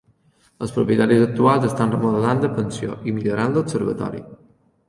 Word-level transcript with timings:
Els 0.67 0.71
propietaris 0.77 1.21
actuals 1.25 1.67
estan 1.69 1.93
remodelant 1.97 2.43
la 2.47 2.51
pensió 2.57 2.99
i 3.11 3.15
millorant 3.19 3.55
l'observatori. 3.59 4.25